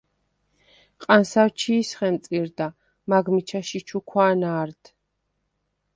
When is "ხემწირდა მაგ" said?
1.97-3.25